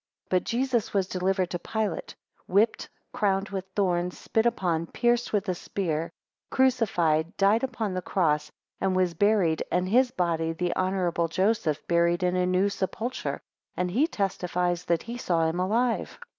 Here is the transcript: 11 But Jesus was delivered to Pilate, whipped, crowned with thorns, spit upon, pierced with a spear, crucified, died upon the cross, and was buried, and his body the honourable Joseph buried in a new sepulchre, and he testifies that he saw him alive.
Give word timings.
11 0.31 0.35
But 0.39 0.43
Jesus 0.49 0.93
was 0.95 1.07
delivered 1.07 1.51
to 1.51 1.59
Pilate, 1.59 2.15
whipped, 2.47 2.89
crowned 3.13 3.49
with 3.49 3.67
thorns, 3.75 4.17
spit 4.17 4.47
upon, 4.47 4.87
pierced 4.87 5.31
with 5.31 5.47
a 5.47 5.53
spear, 5.53 6.11
crucified, 6.49 7.37
died 7.37 7.63
upon 7.63 7.93
the 7.93 8.01
cross, 8.01 8.51
and 8.79 8.95
was 8.95 9.13
buried, 9.13 9.61
and 9.71 9.87
his 9.87 10.09
body 10.09 10.53
the 10.53 10.75
honourable 10.75 11.27
Joseph 11.27 11.87
buried 11.87 12.23
in 12.23 12.35
a 12.35 12.47
new 12.47 12.67
sepulchre, 12.67 13.41
and 13.77 13.91
he 13.91 14.07
testifies 14.07 14.85
that 14.85 15.03
he 15.03 15.19
saw 15.19 15.45
him 15.45 15.59
alive. 15.59 16.17